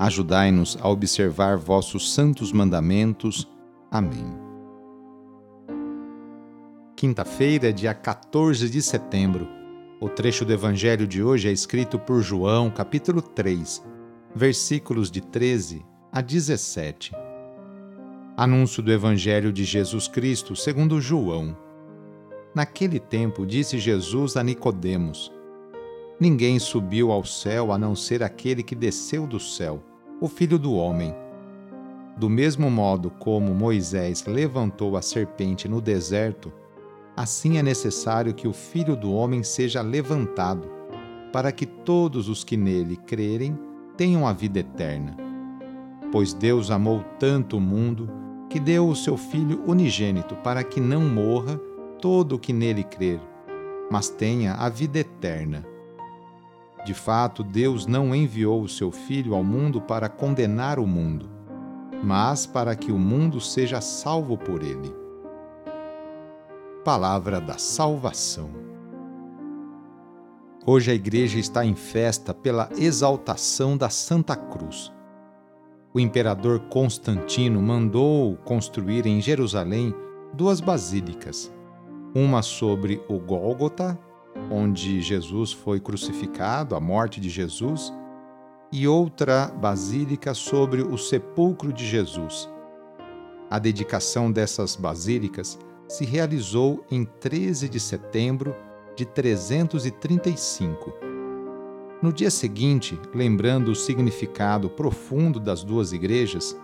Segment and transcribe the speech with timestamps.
[0.00, 3.46] Ajudai-nos a observar vossos santos mandamentos.
[3.90, 4.34] Amém.
[6.96, 9.46] Quinta-feira, dia 14 de setembro.
[10.00, 13.84] O trecho do Evangelho de hoje é escrito por João, capítulo 3,
[14.34, 17.12] versículos de 13 a 17.
[18.38, 21.54] Anúncio do Evangelho de Jesus Cristo, segundo João.
[22.54, 25.30] Naquele tempo disse Jesus a Nicodemos:
[26.18, 29.82] Ninguém subiu ao céu a não ser aquele que desceu do céu
[30.20, 31.14] o Filho do Homem.
[32.14, 36.52] Do mesmo modo como Moisés levantou a serpente no deserto,
[37.16, 40.70] assim é necessário que o Filho do Homem seja levantado,
[41.32, 43.58] para que todos os que nele crerem
[43.96, 45.16] tenham a vida eterna.
[46.12, 48.10] Pois Deus amou tanto o mundo
[48.50, 51.58] que deu o seu Filho unigênito para que não morra
[51.98, 53.20] todo o que nele crer,
[53.90, 55.69] mas tenha a vida eterna.
[56.84, 61.28] De fato, Deus não enviou o seu Filho ao mundo para condenar o mundo,
[62.02, 64.94] mas para que o mundo seja salvo por ele.
[66.82, 68.50] Palavra da Salvação.
[70.66, 74.90] Hoje a Igreja está em festa pela exaltação da Santa Cruz.
[75.92, 79.94] O imperador Constantino mandou construir em Jerusalém
[80.32, 81.52] duas basílicas,
[82.14, 83.98] uma sobre o Gólgota
[84.50, 87.92] onde Jesus foi crucificado, a morte de Jesus,
[88.72, 92.48] e outra basílica sobre o sepulcro de Jesus.
[93.50, 95.58] A dedicação dessas basílicas
[95.88, 98.54] se realizou em 13 de setembro
[98.94, 100.94] de 335.
[102.00, 106.56] No dia seguinte, lembrando o significado profundo das duas igrejas,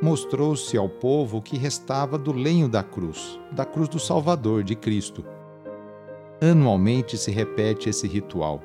[0.00, 4.76] mostrou-se ao povo o que restava do lenho da cruz, da cruz do Salvador de
[4.76, 5.24] Cristo
[6.40, 8.62] Anualmente se repete esse ritual.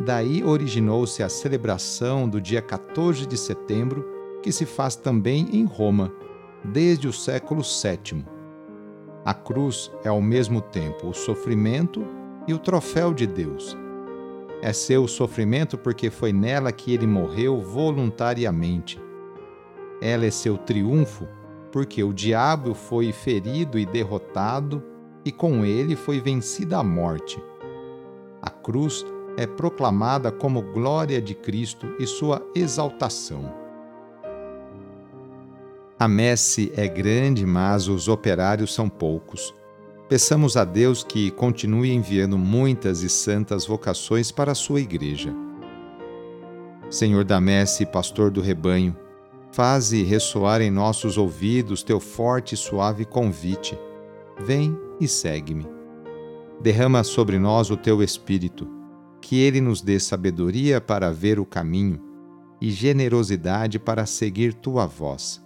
[0.00, 4.04] Daí originou-se a celebração do dia 14 de setembro,
[4.42, 6.12] que se faz também em Roma,
[6.64, 8.24] desde o século VII.
[9.24, 12.04] A cruz é ao mesmo tempo o sofrimento
[12.48, 13.76] e o troféu de Deus.
[14.60, 19.00] É seu sofrimento porque foi nela que ele morreu voluntariamente.
[20.02, 21.28] Ela é seu triunfo
[21.70, 24.82] porque o diabo foi ferido e derrotado
[25.24, 27.42] e com ele foi vencida a morte.
[28.42, 29.04] A cruz
[29.36, 33.52] é proclamada como glória de Cristo e sua exaltação.
[35.98, 39.54] A messe é grande, mas os operários são poucos.
[40.08, 45.32] Peçamos a Deus que continue enviando muitas e santas vocações para a sua igreja.
[46.88, 48.96] Senhor da messe, pastor do rebanho,
[49.52, 53.78] faze ressoar em nossos ouvidos teu forte e suave convite.
[54.42, 55.66] Vem e segue-me.
[56.62, 58.66] Derrama sobre nós o teu Espírito,
[59.20, 62.00] que ele nos dê sabedoria para ver o caminho
[62.58, 65.44] e generosidade para seguir tua voz.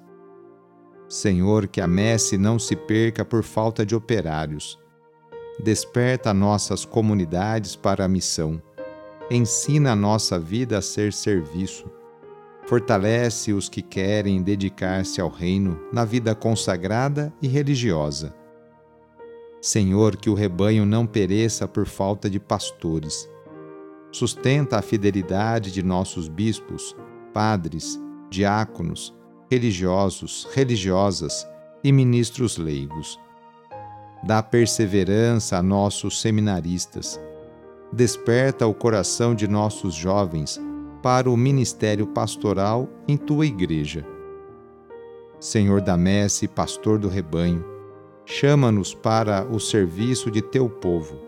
[1.09, 4.79] Senhor, que a messe não se perca por falta de operários.
[5.63, 8.63] Desperta nossas comunidades para a missão.
[9.29, 11.91] Ensina a nossa vida a ser serviço.
[12.67, 18.44] Fortalece os que querem dedicar-se ao reino na vida consagrada e religiosa
[19.65, 23.27] Senhor, que o rebanho não pereça por falta de pastores.
[24.13, 26.95] Sustenta a fidelidade de nossos bispos,
[27.33, 29.15] padres, diáconos,
[29.51, 31.49] religiosos, religiosas
[31.83, 33.19] e ministros leigos.
[34.23, 37.19] Dá perseverança a nossos seminaristas.
[37.91, 40.61] Desperta o coração de nossos jovens
[41.03, 44.07] para o ministério pastoral em tua igreja.
[45.41, 47.74] Senhor da messe, pastor do rebanho,
[48.27, 51.21] chama-nos para o serviço de teu povo.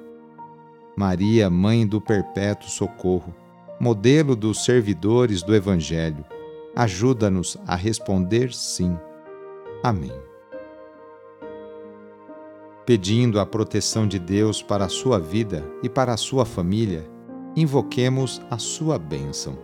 [0.96, 3.34] Maria, Mãe do Perpétuo Socorro,
[3.78, 6.24] modelo dos servidores do Evangelho,
[6.74, 8.98] ajuda-nos a responder sim.
[9.82, 10.12] Amém.
[12.86, 17.04] Pedindo a proteção de Deus para a sua vida e para a sua família,
[17.54, 19.58] invoquemos a sua bênção.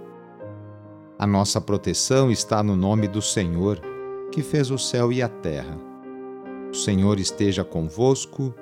[1.19, 3.81] A nossa proteção está no nome do Senhor,
[4.32, 5.91] que fez o céu e a terra.
[6.72, 8.54] O Senhor esteja convosco,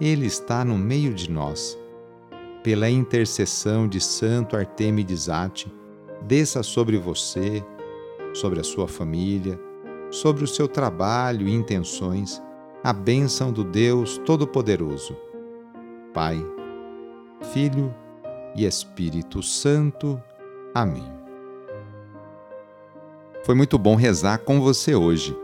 [0.00, 1.78] Ele está no meio de nós.
[2.64, 5.72] Pela intercessão de Santo Artemides Ate,
[6.22, 7.64] desça sobre você,
[8.32, 9.56] sobre a sua família,
[10.10, 12.42] sobre o seu trabalho e intenções,
[12.82, 15.16] a bênção do Deus Todo-Poderoso.
[16.12, 16.44] Pai,
[17.52, 17.94] Filho
[18.56, 20.20] e Espírito Santo.
[20.74, 21.08] Amém.
[23.44, 25.43] Foi muito bom rezar com você hoje.